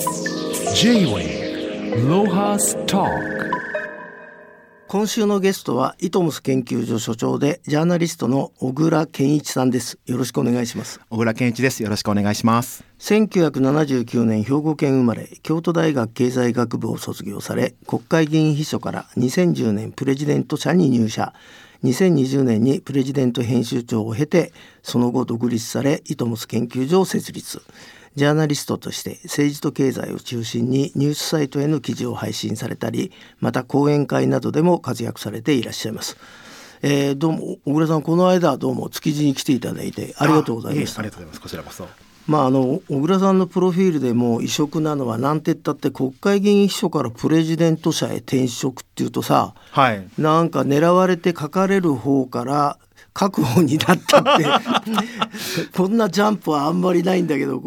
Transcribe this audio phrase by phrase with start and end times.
[0.00, 3.06] J-Way ロハスタ
[4.88, 10.00] 今週のゲストはイトムス研究所所長でジャーナリストの小倉健一さんです。
[10.06, 11.00] よろしくお願いします。
[11.10, 11.84] 小倉健一です。
[11.84, 12.82] よろしくお願いします。
[12.98, 21.32] 1979年兵庫県生まれ京都大学経済学部を卒業され国会議員秘書から2010年プレジデント社に入社。
[21.84, 27.60] 2020年にプレジデント編集長を経てその後独立されイトムス研究所を設立
[28.16, 36.16] ジャーナリストとして政治と経済を中心にニュースサイトへの記事を配信されたりまた講演会などでも活躍されていらっしゃいます。
[36.82, 40.98] えー、どうも小倉さんこの間どうも築地に来ていただいてありがとうございます。
[40.98, 41.88] ありがとうございますこちらこそ
[42.26, 52.78] まああの小倉さんのプロフィールでも異色なのは何て言ったって国会議員秘書からプレジデント社へ転職っていうとさ、はい、なんか狙われて書かれる方から
[53.14, 54.44] 確保になったって
[55.76, 57.62] こんなジャンプはあんまりないんだけど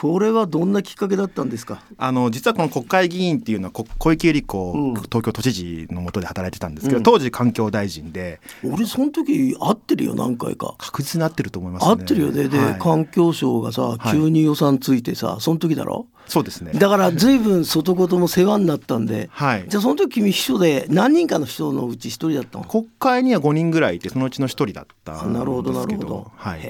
[0.00, 1.82] これはどんなきっかけだったんですか？
[1.96, 8.38] あの実はこの国会議員っていうのは小池百合子、うん、東京都知事のもとで働いてたんですけど、うん、当時環境大臣で。
[8.62, 10.76] 俺その時会ってるよ何回か。
[10.78, 12.48] 確実に会ってると思います、ね、会ってるよね。
[12.48, 16.06] で、はい、環境省がさ急に予算ついてさ、はい、その時だろ？
[16.28, 16.72] そうですね。
[16.74, 22.64] だから随分外事も世話になったんで、はい、じゃあその時君秘書で何人かの人のうち一人だったの？
[22.64, 26.60] 国会には5人ぐらいいてそのうちの一人だったなるほどなるほど、はい、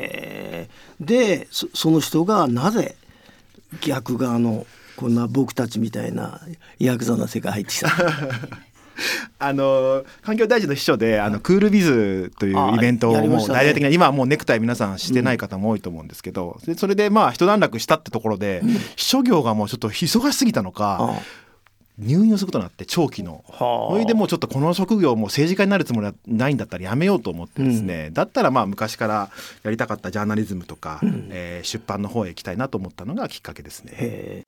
[1.00, 2.96] でその人がなぜ
[3.80, 4.66] 逆側の
[4.96, 6.40] こんな僕たちみたいな
[6.78, 7.88] ヤクザな世界入ってきた。
[9.38, 18.62] あの環境大臣の秘書であのクールビズというイベントをもう大々的な、今はもうネクタイ皆さんしてない方も多いと思うんですけど、でそれでまあ一段落したってところで、
[18.96, 21.14] 秘書業がもうちょっと忙しすぎたのか、
[21.98, 23.44] 入院をすることになって長期の。
[23.48, 29.30] それでもうちょっとこの職業も政治家になるつもりはないんだったらやめようと思ってですね、うん、だったらまあ昔から
[29.64, 34.44] やりたかったジャーナリズムとか、うん、えー、出版の方へ行きたいなと思ったのがきっかけですね。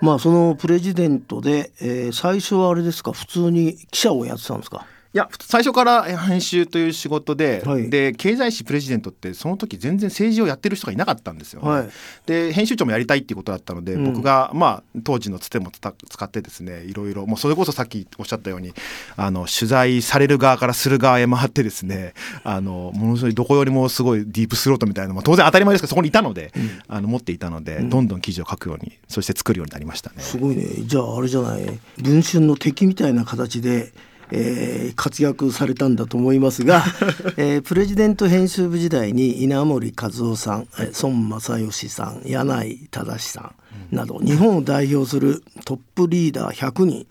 [0.00, 3.12] まあそのプレジデントで、えー、最初はあれですか？
[3.12, 4.84] 普通に記者をやってたんですか？
[5.14, 11.88] いや最初から編集という仕事ではい、で経済誌プレジデントってその時全然政治をやってる人がいなかったんですよ、ね、はい、
[12.26, 18.72] で編集長もやりたいっていうことだったので、うん、僕が、まあ、当時のつても使ってですねいろいろもうそれこそさっきおっしゃったように
[19.16, 30.22] あの取材される側からする側へ回ってですねあのものすごいどこよりもすごいディープスロートみたいな、まあ、当然当たり前ですけどそこにいたので、うん、あの持っていたので、うん、どんどん記事を書くようにそして作るようになりましたね。
[30.22, 30.64] すごいね。
[30.84, 31.62] じゃああれじゃない。
[31.98, 33.92] 文春の敵みたいな形で
[34.34, 36.82] えー、活躍されたんだと思いますが、
[37.36, 40.68] えー、プレジデント編集部時代に稲森和夫さん、
[41.02, 43.52] 孫正義さん柳井正さ
[43.92, 47.06] んなど日本を代表するトップリーダー100人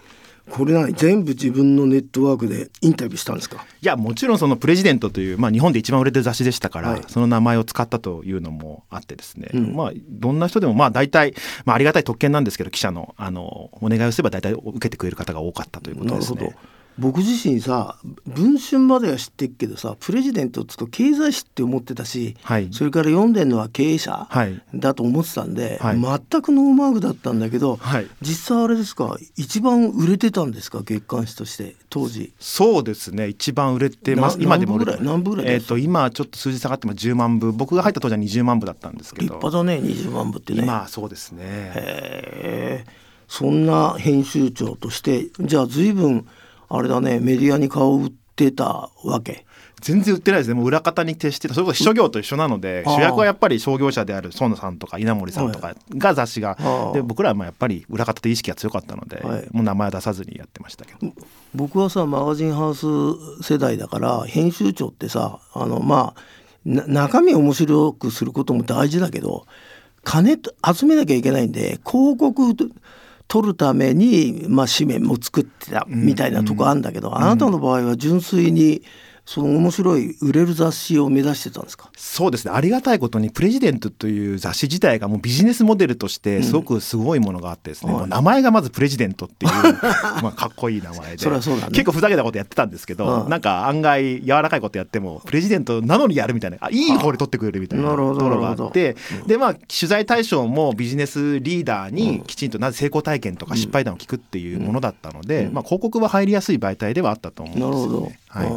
[0.50, 3.66] これ何全部自分のネットワークでインタビューしたんですか？
[3.82, 16.56] いやもちろんそのプレジデントという、まあ、日本で一番売れてる雑誌でしたから、はい、その名前を使ったというのもあってですね、うん、まあどんな人でもまあ大体、まあ、ありがたい特権なんですけど記者のあのお願いをすれば大体受けてくれる方が多かったということですね。
[17.02, 17.98] 僕自身さ
[18.28, 24.30] 文春までは知ってるけどさプレジデントっつうと経済誌って思ってたし、はい、それから読んでるのは経営者
[24.76, 32.34] だと思ってたんで、はい、全くノーマークだったんだけど、はい、実際あれですか一番売れてたんですか月刊誌として当時。
[32.40, 34.38] そうですね一番売れてます。
[34.40, 37.52] 今でも売れ何部ぐらいえーと、今ちょっと数字下がっても10万部。
[37.52, 39.24] 僕が入った当時は20万部だったんですけど。
[39.24, 40.62] 立派だね20万部ってね。
[40.62, 41.42] 今そうですね。
[41.46, 43.02] へえ
[43.32, 46.28] そんな編集長としてじゃあ随分
[46.72, 49.46] あれだねメディアに顔を売ってたわけ。
[49.82, 50.54] 全然売ってないですね。
[50.54, 51.56] もう裏方に徹してた。
[51.56, 56.56] それこそ秘書業と一緒なので主役はやっぱり商業者である園さんとか稲森さんとかが雑誌が、
[56.94, 61.14] で僕らはまあやっぱり裏方で意識が強かったので、はい、もう名前は出さずにやってましたけど。
[61.56, 62.86] 僕はさマガジンハウス
[63.42, 66.22] 世代だから編集長ってさあのまあ
[66.64, 69.48] 中身を面白くすることも大事だけど
[70.04, 70.38] 金
[70.74, 72.56] 集めなきゃいけないんで広告
[73.32, 78.84] 取るために、まあ、紙面も作ってたみたいなとこあるんだけど、あなたの場合は純粋に
[79.34, 81.90] その面白い売れる雑誌を目指してたんですか？
[81.96, 82.52] そうですね。
[82.54, 89.52] ありがたいことにプレジデントという雑誌自体がもうビジネスモデルとしてすごくすごいものがあってですね、うん、名前がまずプレジデントっていう
[90.22, 91.30] まあかっこいい名前で。
[91.32, 96.58] ね、結構ふざけたことやってたんですけど、うん、なんか案外柔らかいことやってもプレジデントなのにやるみたいな。
[96.60, 98.98] あいい方で取ってくれるみたいなところがあって
[99.28, 108.20] でまあ取材対象もビジネスリーダーにきちんとなぜ成功体験とか失敗談を聞くっていうものだったので、まあ、広告は入りやすい媒体ではあったと思うんですよね。
[108.32, 108.48] はい、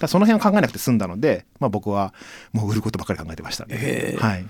[0.00, 2.12] だその辺を考えなくて済んだので、まあ、僕は
[2.52, 4.16] もう売ることばかり考えてましたね。
[4.18, 4.44] はい、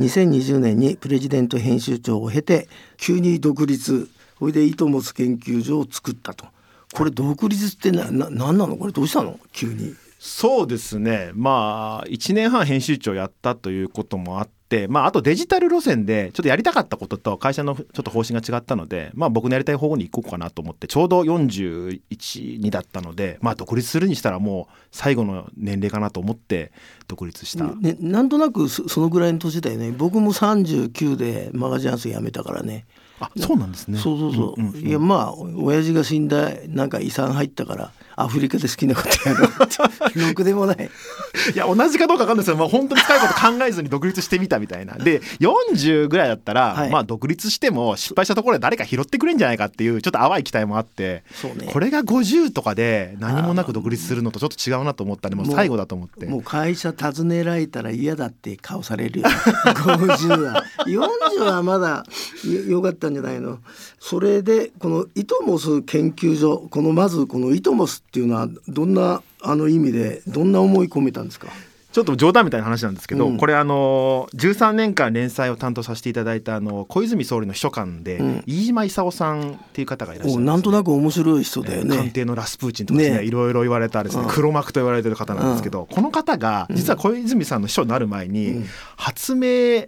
[0.00, 6.46] 2020年にプレジデント編集長を経て急に独立それで糸持研究所を作ったと。
[6.92, 8.76] これ独立ってなな何なの？
[8.76, 9.38] これどうしたの？
[9.52, 9.94] 急に。
[10.18, 11.32] そうですね。
[11.34, 14.53] まあ1年半編集長やったということもあって
[14.88, 26.72] まああとデジタル路線でちょっとやりたかったことと会社のちょっと方針が違ったのでまあ僕のやりたい方向に行こうかなと思ってちょうど412だったのでまあ独立するにしたらもう最後の年齢かなと思って
[27.08, 29.92] 独立した、ね、なんとなくそそのぐらいの年だよね。
[29.92, 32.86] 僕も39でマガジンハウス辞めたからね。
[33.20, 33.98] あそうなんですね。
[33.98, 34.76] そうそうそう,、んんん。
[34.86, 40.18] いやまあ親父が死んだなんか遺産入ったからアフリカで好きなことやろうって。
[40.20, 40.90] ろくでもない。
[41.54, 44.94] いや同じかどうか分かんないですけど、まあ、本当に深いこと考えずに独立してみたみたいな。
[44.94, 46.90] で40ぐらいだったら、はい。
[46.90, 51.22] まあ独立しても失敗したところで誰か拾ってくれんじゃないかっていうちょっと淡い期待もあって。
[51.56, 51.68] ね。
[51.72, 56.26] これが50とかで何もなく独立するのとちょっと違うなと思ったんでもう最後だと思って。
[56.26, 59.26] もう会社訪ねられたら嫌だって顔されるよ。
[59.28, 60.64] 50は。
[60.86, 62.04] 40はまだ
[62.44, 63.58] よよかったんじゃないの。
[63.98, 71.48] それでこのイトモス研究所このまずこのイトモスっていうのはどんなあの意味でどんな思い込めたんですか？
[71.90, 73.36] ちょっと冗談みたいな話なんですけど、うん。
[73.38, 78.42] これあの13年間連載を担当させていただいたあの小泉総理の秘書官で、うん。
[78.46, 82.10] 飯島勲さんっていう方がいらっしゃるね、なんとなく面白い人だよえー官ね。
[82.10, 83.24] 邸のラスプーチンとかですねね。
[83.24, 84.28] いろいろ言われたですねうん。
[84.28, 88.66] 黒幕と言われてる方なんですけど、この方が実は小泉さんの秘書になる前に、うん。
[88.96, 89.86] 発明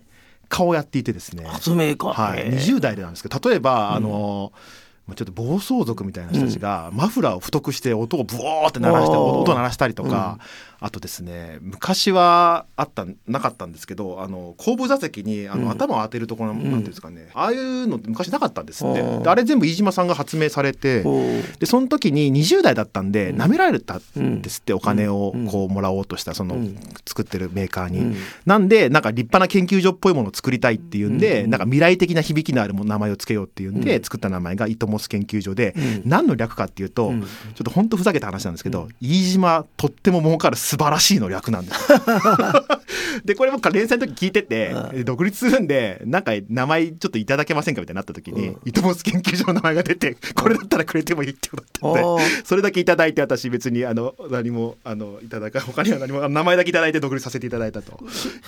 [0.48, 2.06] 家をやっていてですね、発明家。
[2.06, 2.56] はい、へー。
[2.56, 10.38] 20代でなんですけど例えば、あのまあちょっと暴走族みたいな人たちがマフラーを太くして音をブオーって鳴らして音を鳴らしたりとか、
[10.86, 15.70] あとですね昔はあったなかったんですけどあの後部座席にあの、うん。
[15.70, 19.00] 頭を当てるところなんていうんですかね、ああいうのって昔なかったんですって。
[19.00, 19.22] あー。
[19.22, 25.46] であれ全部飯島さんが発明されておでその時に20代だったんで舐められたんですって、お金をうん。
[25.48, 26.78] こうもらおうとしたそのうん。
[27.04, 27.98] 作ってるメーカーに。
[27.98, 28.16] うん。
[28.44, 31.50] なんでなんか立派な研究所っぽいものを作りたいっていうんで、うん。
[31.50, 34.04] なんか未来的な響きのある名前を付けようっていうんで、うん。
[34.04, 36.02] 作った名前がイトモス研究所で、うん。
[36.04, 37.22] 何の略かっていうと、うん。
[37.22, 41.72] ちょっと本当ふざけた話なんですけど、飯島とっても儲かる素晴らしいの略なんで。
[43.24, 52.44] でこれ僕連載の時聞いてて、うん独立するんでなんか名前ちょっといただけませんかみたいになった時に、うんイトモス研究所の名前が出てこれだったらくれてもいいってことだったんで。
[52.44, 57.98] それだけいただいて私別にあの何もあのいただか他には何も名前だけいただいて独立させていただいたと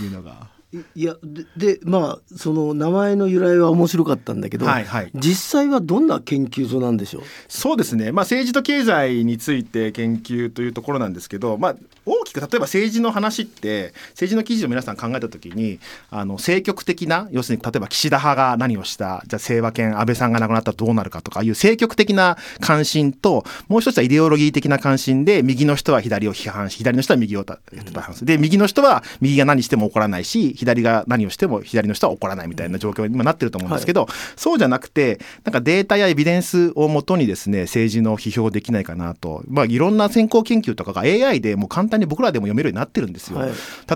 [0.02, 5.10] いうのがいいやででまあその名前の由来は面白かったんだけど、はいはい。
[5.14, 7.22] 実際はどんな研究所なんでしょう？
[7.48, 15.80] そうですね、まあ、政治と経済について研究というところなんですけど、まあ、大きく例えば政治の話って政治の記事を皆さん考えた時に
[16.10, 43.38] あの政局的な要するに例えば岸田派が何をしたじゃあ清和県安倍さんが亡くなったらどうなるかとかいう政局的な関心ともう一つはイデオロギー的な関心で右の人は左を批判し左の人は右を批判するで右の人は右が何しても怒らないし左が何をしても左の人は怒らないみたいな状況に今なってると思うんですけど、そうじゃなくてなんかデータやエビデンスをもとにですね政治の批評できないかなと、まあ、いろんな先行研究とかが AI でもう簡単に僕らでも読めるようになってるんですよ。
[43.38, 43.50] はい。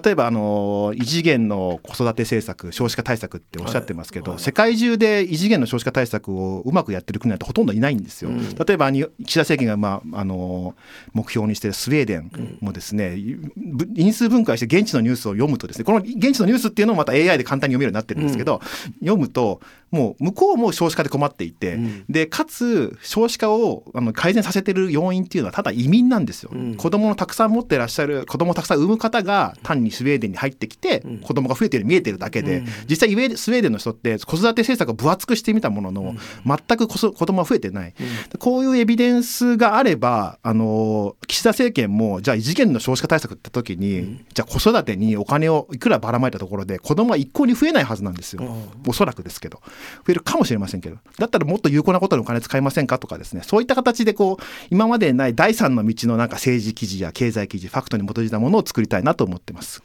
[0.04, 4.36] 例えばあの異次元の子育て政策少子化対策っておっしゃってますけど、はい。
[4.36, 8.30] はい世界中で異次元の少子化対策をうまくやってる国なんてほとんどいないんですよ。
[8.30, 8.54] うん。
[8.54, 10.74] 例えばに岸田政権が、まあ、あの
[11.14, 13.16] 目標にしているスウェーデンもですね、
[13.56, 18.60] ぶ因数分解して現地のニュースを読むとですねこの現地のニュースっていうのをまた AI で簡単に読めるようになってるんですけど、
[19.00, 19.60] 読むと
[19.90, 22.04] もう向こうも少子化で困っていて、うん。
[22.08, 26.74] でかつ少子化をあの改善させてる要因っていうのはただ移民なんですよ、うん。
[26.76, 31.18] 子供をたくさん持ってらっしゃる子供をたくさん産む方が単にスウェーデンに入ってきて、うん。
[31.18, 32.66] 子供が増えてるように見えてるだけで、うん。
[32.88, 36.14] 実際スウェーデンの人って子育て政策を分厚くしてみたものの、
[36.46, 37.94] 全く子供は増えてない、
[38.38, 48.90] こういうエビデンスがあればあの岸田政権もじゃあ異次元の少子化対策って時に、じゃあ子育てにお金をいくらばらまいたところで子供は一向に増えないはずなんですよ、うん。
[48.90, 49.60] おそらくですけど。
[50.04, 50.96] 増えるかもしれませんけど。
[51.18, 53.42] だったらもっと有効なことにお金使いませんかとかですね。
[53.44, 59.82] そういった形でこう今までにない第三の道のなんか政治記事や経済記事ファクトに基づいたものを作りたいなと思ってます。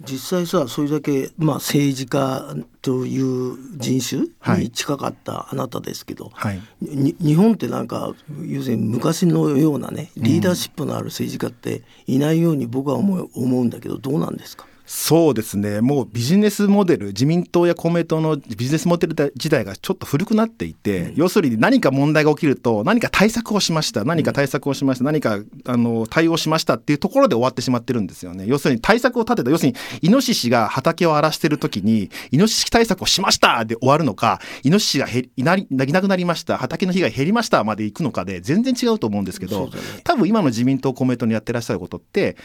[0.00, 4.00] 実際さそれだけ、まあ、政治家という人
[4.44, 6.60] 種に近かったあなたですけど、はい。
[6.82, 8.12] に日本ってなんか
[8.44, 14.66] 要するに昔のようなねリーダーシップのある政治家っていないように僕は思う思うんだけどどうなんですか？
[14.86, 15.80] そうですね。
[15.80, 28.44] もうビジネスモデル自民党や公明党のビジネスモデル自体がちょっと古くなっていて、要するに何か問題が起きると何か対策をしました何か対策をしました何かあの対応しましたっていうところで終わってしまってるんですよね。
[28.46, 39.72] 要するに対策を立てた要するにイノシシが畑を荒らしてる時にイノシシ対策をしましたで終わるのかイノシシがいなりいなくなりました畑の被害減りましたまで行くのかで全然違うと思うんですけど、ね。
[40.04, 42.36] 多分今の自民党公明党にやってらっしゃることって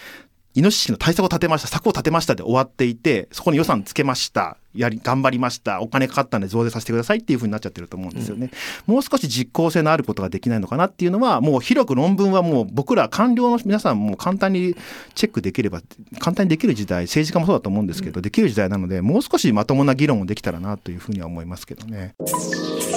[0.56, 8.52] イノシシの対策を立てました策を立てましたで終わっていてそこに予算つけましたやり頑張りましたお金かかったんで増税させてくださいっていうふうになっちゃってると思うんですよね、
[8.88, 14.76] うん、もう少し実効性のあることができないのかなっていうのはもう広く論文はもう僕ら官僚の皆さんも簡単に
[15.16, 15.82] チェックできれば
[16.20, 22.16] 簡単にできる時代政治家もそうだと思うんですけど、うん、できる時代なのでもう少しまともな議論をできたらなというふうには思いますけどね。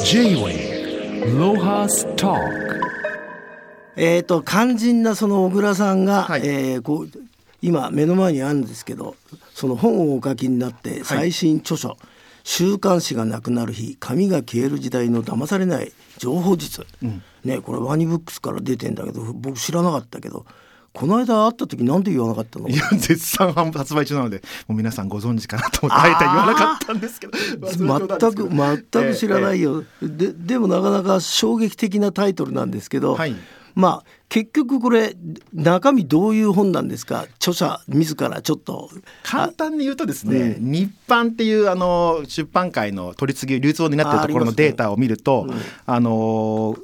[0.04, 2.34] J-Way ロハスタ
[3.94, 7.08] えーと、肝心なその小倉さんが、はい、えー、こう
[7.62, 9.16] 今目の前にあるんですけど
[9.54, 11.98] その本をお書きになって最新著書、はい、
[12.44, 20.44] 週刊誌がなくなる日紙が消える時代の騙されない情報術」うん、ねこれワニブックスから出てんだけど僕知らなかったけど
[20.92, 22.68] この間会った時なんで言わなかったの？
[22.68, 27.32] いや絶賛発売中なのでもう皆さんご存知かなと思ってあえて言わなかったんですけど。
[27.38, 33.34] 全く全く知らないよ、えー、ででもなかなか衝撃的なタイトルなんですけど、はい、
[33.74, 35.14] まあ結局これ
[35.52, 37.26] 中身どういう本なんですか？
[37.36, 38.90] 著者自らちょっと。
[39.22, 46.76] 簡単に言うとですね、うん、日版っていうあの出版界の取り次ぎ流通になっているところのデータを見るとあ、ねうん、あの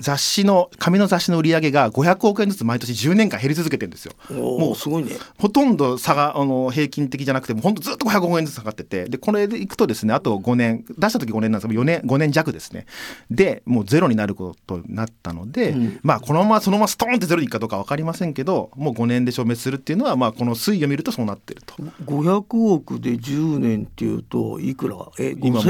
[0.00, 4.12] 雑誌の紙の雑誌の売り上げが500億円ずつ毎年10年間減り続けてるんですよ。
[4.30, 5.12] もうすごいね。
[5.38, 12.86] ほとんど差があの平均的じゃなくても本当ずっと500億円ずつ下がっててでこれでいくとですねあと5年出した時5年なんですけど4年5年弱ですね
[13.30, 21.74] でもうゼロになることになったので、うん、まあこのままそのままストーンってゼロにいくかどうか分かりませんけどもう5年で消滅するっていうのはまあこの推移を見るとそうなってると。
[22.04, 24.96] 500億で10年っていうといくら？
[25.18, 25.64] え今もう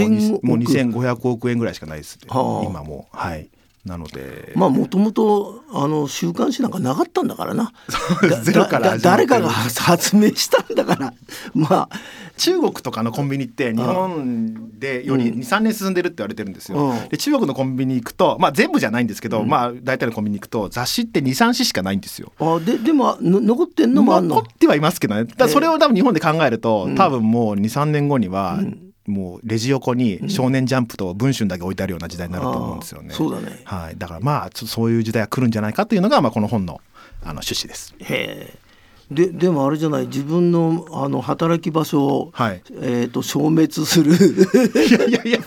[0.46, 3.48] もう2500億円ぐらいしかないです、ね、はあ、今もはい。
[3.88, 4.52] なので。
[4.54, 7.72] まあもともとあの週刊誌なんかなかったんだからな。
[8.42, 11.14] ゼロから誰かが発明したんだから。
[11.54, 11.98] まあ
[12.36, 22.32] 中国とかのコンビニって日本でより23年進んでるって言われてるんですよ、うん、で中国のコンビニ行くとまあ全部じゃないんですけど、うん、まあ大体のコンビニ行くと雑誌って23紙しかないんですよ。
[22.38, 24.36] あででも残ってんのもあんの？
[24.36, 25.24] 残ってはいますけどね。
[25.24, 33.14] だそれを多分日本で考えると、多分もう23年後には、うんもうレジ横に「少年ジャンプ」と「文春」だけ置いてあるような時代になると思うんですよね。
[33.14, 36.80] そうだね、はい、だからまあそういう時代が来るんじゃないかというのが、まあ、この本の
[37.22, 37.94] あの趣旨です。
[38.00, 38.54] へ
[39.10, 40.06] ででもあれじゃない？
[40.06, 44.12] 自分のあの働き場所を、はい、えーと、消滅する。
[44.14, 45.38] いやいやいや。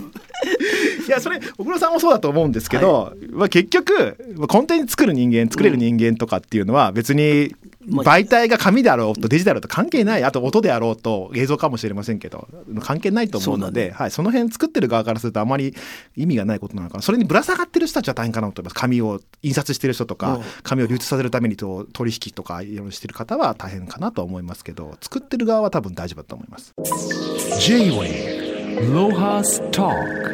[1.07, 7.53] いやそれ小黒さんもそうだと思うんですけど、はい、まあ、結局コンテンツ作る人間作れる人間とかっていうのは別に
[7.87, 12.47] 媒体が紙であろうとデジタルと関係ないあと音であろうと映像かもしれませんけど
[12.81, 15.75] 関係ないと思うので、ね、はい、その辺作ってる側からするとあまり
[16.15, 17.01] 意味がないことなのかな。
[17.01, 18.75] それにぶら下がってる人たちは大変かなと思います。
[18.75, 26.73] 紙を印刷してる人とか紙を流通させるためにと取引とかいろいろしてる方は大変かなと思いますけど作ってる側は多分大丈夫だと思います。
[27.59, 30.31] J-Way ロハスター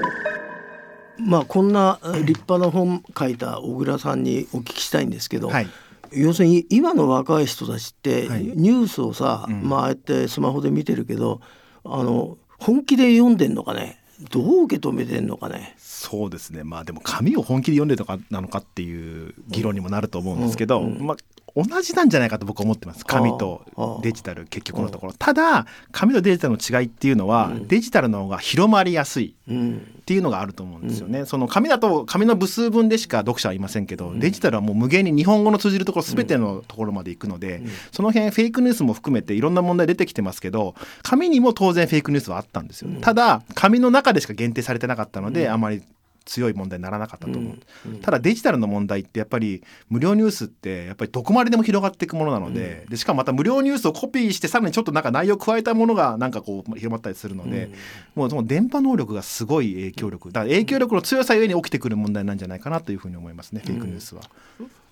[1.19, 5.67] まあこんな立派な本書いた小倉さんにお聞きしたいんですけど、はい
[6.11, 11.41] 要するに今の若い人たちってニュースをさ、はい、まあああやってスマホで見てるけど
[11.83, 13.99] あの本気で読んでんのかね？
[14.31, 15.75] どう受け止めてんのかね？
[15.77, 16.63] そうですね。
[16.63, 20.97] まあでも紙を本気で読んでるのかなのかっていう議論にもなると思うんですけど、うん。
[20.97, 21.17] うん、まあ
[21.57, 23.03] 同じなんじゃないかと僕は思ってます。
[23.03, 23.65] 紙と
[24.03, 25.13] デジタル結局のところ。
[25.13, 45.81] ただ紙とデジタルの違いっていうのは、デジタルの方が広まりやすいっていうのがあると思うんですよね、その紙だと紙の部数分でしか読者はいませんけど、デジタルはもう無限に日本語の通じるところ全てのところまで行くので、その辺フェイクニュースも含めていろんな問題出てきてますけど紙にも当然フェイクニュースはあったんですよ、ただ紙の中でしか限定されてなかったので、あまり
[46.27, 47.53] 強い問題にならなかったと思う、
[47.87, 57.69] うんうん、ただデジタルの問題ってやっぱり無料ニュースってやっぱりどこまででも広がっていくものなのでうん、でしかもまた無料ニュースをコピーしてさらにちょっとなんか内容を加えたものがなんかこう広まったりするので、
[58.15, 64.21] もうその電波能力がすごい影響力だから影響力の強さゆえに起きてくる問題なんじゃないかなというふうに思いますね、フェイクニュースは。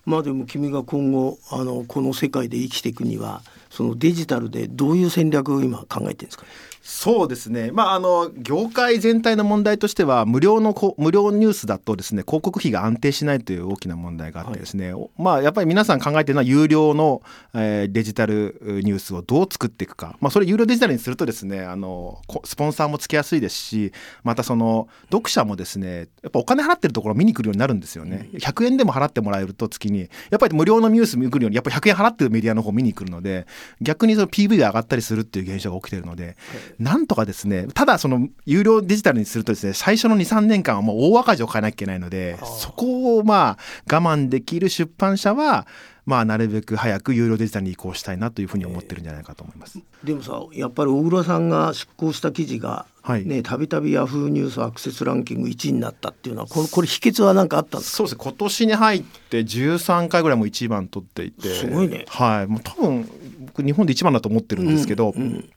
[0.04, 3.42] まあでも君が今後あのこの世界で生きていくには
[3.76, 6.48] そのデジタルでどういう戦略を今考えてるんですか、ね、
[6.80, 17.20] そうですね、まあ、あの業界全体の問題としては無料の無料ニュースだとですね広告費が安定しないという大きな問題があってですね、はい、まあ、やっぱり皆さん考えてるのは有料の、
[17.52, 23.92] えー、デジタルニュースをどう作っていくか、まあ、それ有料デジタルにするとですねあのスポンサーもつきやすいですし
[24.24, 33.46] またその読者もですねやっぱお金払ってるところを見に来るようになるんですよね、うん、100円でも払ってもらえると月にやっぱり無料のニュース見るようにやっぱり100円払ってるメディアの方見に来るので
[33.80, 36.34] 逆にその PV が上がったりするっていう現象が起きてるので、はい、
[36.78, 43.58] なんとかですねねただその有料デジタルにするとですね最初の23年間はもう大赤字を変えなきゃいけないのでそこをまあ
[43.92, 45.66] 我慢できる出版社は
[46.06, 49.80] まあ、なるべく早く有料デジタルに移行したいなというふうに思ってるんじゃないかと思います。
[50.04, 52.86] でもさやっぱり小倉さんが出稿した記事が
[53.24, 58.20] ねたびたびヤフーニュースアクセスランキング1位になったっていうのはこれこれ秘訣は何かあったんですそうですね。
[58.22, 61.48] 今年に入って13回ぐらいも1番取っていて。
[61.48, 62.04] すごいね。
[62.08, 62.46] はい。
[62.46, 63.10] もう多分
[63.46, 65.50] 僕日本で1番だと思ってるんですけど、うんうん。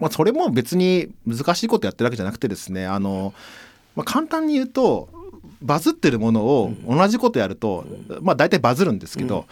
[0.00, 3.32] まあ、それも別に難しいことやってるわけじゃなくてですねあの、
[3.94, 5.08] まあ、簡単に言うと
[5.62, 7.86] バズってるものを同じことやると、
[8.20, 9.46] まあ、大体バズるんですけど、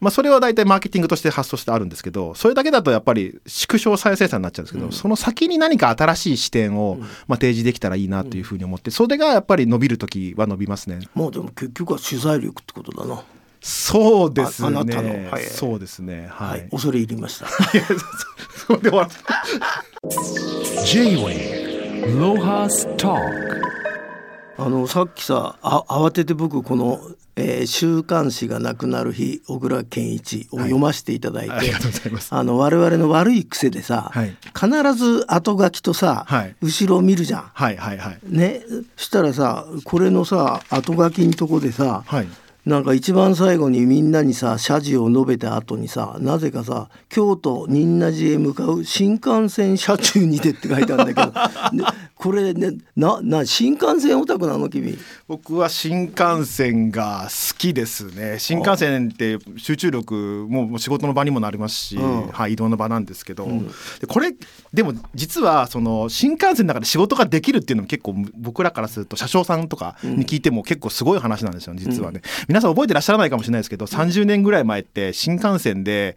[0.00, 6.96] まあ、それは大体マーケティングとして発想してあるんですけどそれだけだとやっぱり縮小再生産になっちゃうんですけど、その先に何か新しい視点を、
[7.28, 11.00] まあ、提示できたらいいなというふうに思ってそれがやっぱり伸びる時は伸びますね。
[11.14, 13.22] まあでも結局は取材力ってことだな。
[13.60, 14.68] そうですね。
[14.68, 16.28] あなたのはいそうですね。
[16.30, 16.46] は。
[16.46, 17.46] はいい、恐れ入りました。
[18.66, 19.10] それで終わる
[20.86, 23.60] J-Wave Lohas Talk
[24.56, 27.00] あのさっきさあ慌てて僕この、
[27.40, 32.34] えー週刊誌がなくなる日小倉健一を読ませていただいて、ありがとうございます。
[32.34, 37.50] あの我々の悪い癖でさ、はい必ず後書きとさ、はい後ろを見るじゃん。
[37.54, 38.18] はいはいはい。
[38.24, 38.60] ね
[38.96, 42.28] したらさこれのさ後書きのとこでさ、はい。
[42.66, 51.32] なんか一番最後にみんなにさ謝辞を述べた後にさなぜかさ京都仁和寺へ向かう新幹線車中にてって書いてあるんだけど
[51.76, 51.84] で
[52.20, 54.98] これねなな新幹線オタクなの君？
[55.26, 58.38] 僕は新幹線が好きですね。
[58.38, 62.26] 新幹線って集中力ももう仕事の場にもなりますし、うん。
[62.28, 63.48] はい移動の場なんですけど、
[64.00, 64.34] でこれ
[64.74, 72.20] でも実はその新幹線の中で仕事ができるっていうのも結構僕らからすると車掌さんとかに聞いても結構すごい話なんですよね実はね。
[72.50, 76.16] 皆さん覚えてらっしゃらないかもしれないですけど、30年ぐらい前って新幹線で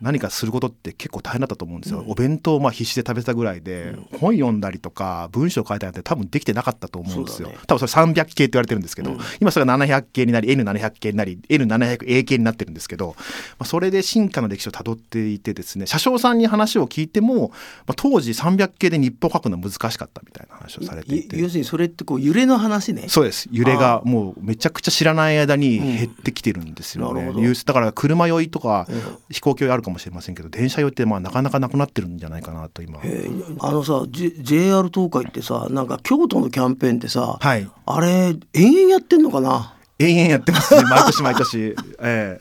[0.00, 7.56] 何かすることって結構大変だったと思うんですよ、お弁当をまあ必死で食べてたぐらいで、本読んだりとか文章書いたりって多分できてなかったと思うんですよ、ね。
[7.66, 13.24] 多分それ300系って言われてるんですけど、今それが700系になり N700 系になり N700A 系になってるんですけど、ま
[13.60, 17.48] あ、それで進化の歴史をたどっていてですね車掌さんに話を聞いても、
[17.86, 21.36] まあ、当時300系で日報書くの難しかったみたいな話をされていて。
[21.36, 23.04] い要するにそれってこう揺れの話ね。
[23.08, 23.48] そうです。
[23.50, 29.18] 揺れがもうめちゃくちゃ知らない間に減ってきてるんですよね、だから車酔いとかうん。
[29.30, 32.98] 飛行機酔いあるかもしれませんけど電車酔いってまあなかなかなくなってるんじゃないかなと今。
[33.04, 37.70] えーあのさ、J、JR 東海ってさなんか京都のキャンペーンってさ、はい。
[37.86, 39.74] あれ延々やってんのかな？
[40.00, 41.76] 延々やってますね毎年毎年。
[42.00, 42.40] え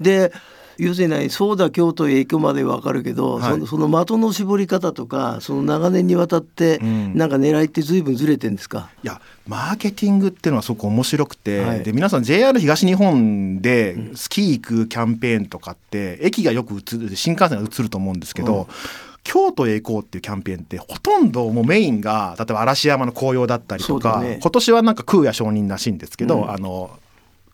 [0.00, 0.32] で
[0.78, 3.42] 要するに何そうだ京都へ行くまでわかるけど、はい。
[3.42, 7.16] そのその的の絞り方とかその長年にわたってうん。
[7.16, 11.82] なんか狙いって随分ずれてんですか、えいやマーケティングっていうのはすごく面白くて、はい。
[11.82, 18.66] で皆さん JR 東日本でスキー行くキャンペーンとかって駅がよく映る新幹線が映ると思うんですけど、うん。
[19.24, 24.38] 京都へ行こうっていうキャンペーンってほとんどもうメインが例えば嵐山の紅葉だったりとか、ね。
[24.40, 26.50] 今年はなんか空也承認らしいんですけど、うん。
[26.50, 26.90] あの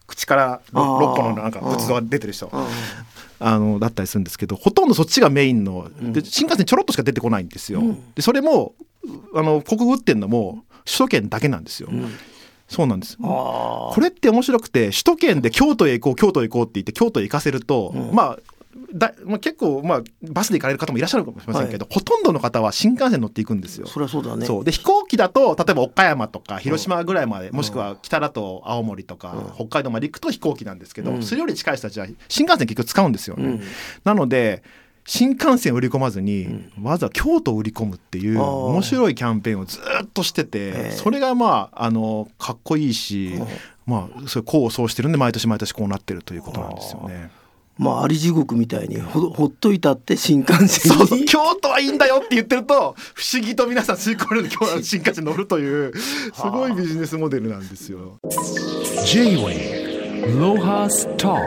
[0.07, 0.81] 口からあー。
[0.81, 2.47] 6個のなんか仏像が出てる人。
[2.53, 2.67] うん。
[3.41, 7.83] あのだったりするんですけどほとんどそっちがメインので新幹線ちょろっとしか出てこないんですよ。
[8.15, 8.75] でそれも
[9.35, 11.89] あの国語打ってんのも首都圏だけなんですよ。
[12.69, 13.19] そうなんです。
[13.23, 18.39] あこれって面白くて首都圏で京都へ行こう京都へ行こうって言って京都へ行かせると、まあ
[18.95, 23.89] だまあ、結構、まあ、バスで行かれる方もいらっしゃるかもしれませんけど、ほとんどの方は新幹線乗っていくんですよ。
[23.89, 24.47] そりゃそうだね。
[24.47, 24.65] そう。
[24.65, 33.45] で飛行機だと例えば岡山とか広島ぐらいまで、もしくは北だと青森とか、北海道まで行くと飛行機なんですけど、それより近い人たちは新幹線結局使うんですよね。
[33.45, 33.61] うん。
[34.05, 34.63] なので
[35.07, 43.35] 新幹線を売り込まずに、わざわざ京都を売り込むっていう面白いキャンペーンをずっとしてて、ええそれがまああのかっこいいし、
[43.87, 47.31] まあそれ功を奏してるんで毎年毎年こうなってるということなんですよね。
[47.77, 51.25] まああり地獄みたいにほほっといたって新幹線に。
[51.25, 58.19] 京都はいいんだよって言ってると不思議と皆さん吸い込まれる今日は新幹線乗るというすごいビジネスモデルなんですよ。
[59.05, 61.41] J-Wave Lohas Talk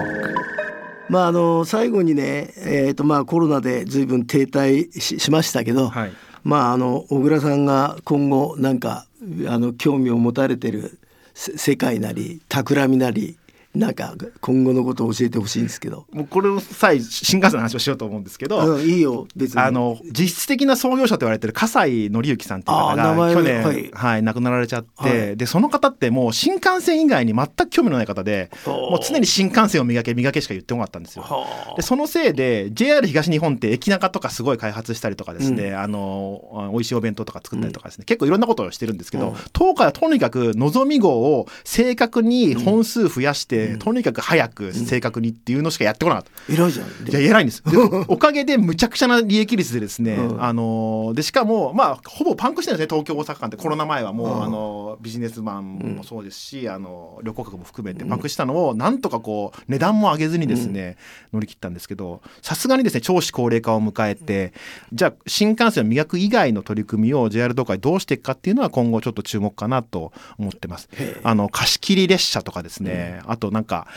[1.10, 6.12] まああの最後にね、えーとまあ、コロナで随分停滞ししましたけど、はい。
[6.44, 9.06] まああの小倉さんが今後なんか
[9.48, 11.00] あの興味を持たれてる
[11.34, 13.38] せ世界なり企みなり
[13.78, 19.62] なんか今後のことを教えてほしいんですけど、もうこれの際新幹線の話をしようと思うんですけど、うん、いいよ別に。
[19.62, 25.38] あの実質的な創業者と言われてる笠井紀之さんっていう方が去年、ははいい亡くなられちゃって、はい。
[25.38, 31.24] でその方ってもう新幹線以外に全く興味のない方でもう常に新幹線を磨け磨けしか言ってこなかったんですよ。
[31.24, 39.36] はでそのせいで JR 東日本って駅中とかすごい開発したりとかですね、あの美味しいお弁当とか作ったりとかですね、結構いろんなことをしてるんですけど、うん。
[39.56, 46.32] 東海はとにかくのぞみ号を正確に本数増やして、とにかく早く正確にっていうのしかやってこなかった。
[46.32, 46.88] あ偉いじゃん。
[46.88, 47.64] いや偉いんです。
[47.64, 47.78] で
[48.08, 50.44] おかげでむちゃくちゃな利益率でですね、うん。
[50.44, 53.58] あのでしかもまあほぼパンクしてるんですね東京大阪間って。
[53.58, 54.44] コロナ前はもう、うん。
[54.44, 60.98] あのビジネスマンもそうですし、あの旅行客も含めてパンクしたのをなんとかこう値段も上げずにですね、
[61.34, 64.54] 乗り切ったんですけどさすがにですね少子高齢化を迎えて
[64.94, 70.90] じゃあ新幹線を磨く以外の取り組みを JR 東海どうしていくかっていうのは今後ちょっと注目かなと思ってます。
[71.24, 73.88] あの貸し切り列車とかですね、あととなんか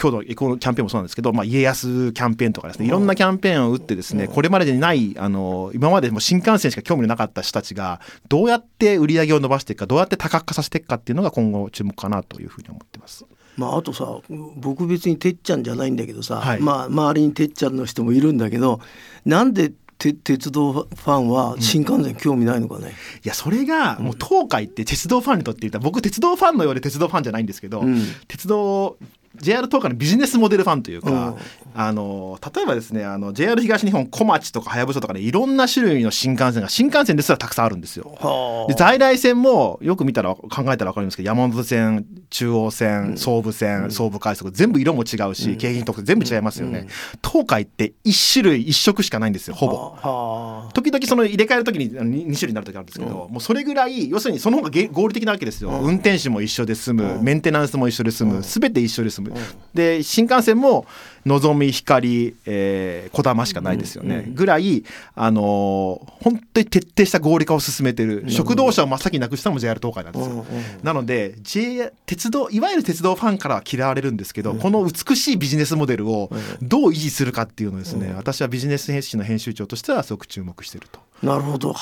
[0.00, 13.26] 今日のエコのキャンペーンもそうなんですけど、まあ、家康キャンペーンとかですねいろんなキャンペーンを打ってですねこれまでにないあの今までも新幹線しか興味のなかった人たちがどうやって売り上げを伸ばしていくかどうやって多角化させていくかっていうのが今後注目かなというふうに思ってます。
[13.56, 14.20] まあ、あとさ
[14.56, 18.80] 僕別にてっちゃんじゃないんだけどさ、はい、まあ、周りにてっちゃんの人もいるんだけど
[19.26, 22.92] なんで鉄道ファンは新幹線興味ないのかね、うん、い
[23.24, 28.96] やそれがもう東海って鉄道ファンにとって言ったら僕鉄道ファンのようで鉄道ファンじゃないんですけど、うん、鉄道
[29.36, 31.36] JR 東海のビジネスモデルファンというか、うん、
[31.74, 38.66] あの例えばですねあの JR 東日本小町とかはやぶさとかねいろんな種類の新幹線が新幹線ですらたくさんあるんですよ。
[38.68, 46.86] で在来線もよく見たら考えたら分かりますけど山手線中央線総武線、うん、総武快速全部色も違うし、うん、京浜特全部違いますよね、
[47.24, 50.70] 東海って1種類1色しかないんですよほぼ。
[50.72, 55.70] 時々その入れ替える時に 2, 2種類になる時あるんですけど、もうそれぐらい要するにその方が合理的なわけですよ。
[55.70, 59.32] 運転手も一緒で済む、メンテナンスも一緒で済む、全て一緒で済む。
[59.74, 60.86] で新幹線も
[61.26, 70.44] のぞみ光、えー、こだましかないですよね、ぐらい、あのー、本当に徹底した合理化を進めてる、食堂車を真っ先になくしたのも JR 東海なんですよ、
[70.82, 76.30] なので、J、鉄道いわゆる鉄道ファンからは嫌われるんですけど、うん、この美しいビジネスモデルを
[76.62, 81.00] どう維持するかっていうのをですね、うん、私はビジネス編集の編集長としてはすごく注目してると。
[81.22, 81.74] なるほど。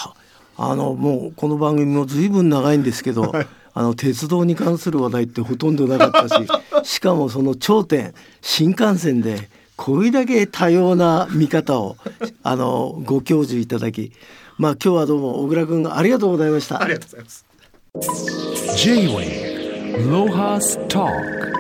[0.61, 3.47] あのもうこの番組も随分長いんですけど、はい
[3.79, 6.49] あの鉄道に関する話題ってほとんどなかったし
[6.97, 8.13] しかもその頂点
[8.43, 11.97] 新幹線でこれだけ多様な見方を
[12.43, 14.11] あのご教授いただき
[14.57, 16.83] まあ今日はどうも小倉君ありがとうございました。
[16.83, 17.47] ありがとうございます。
[18.85, 21.58] J-Way ロハス Talk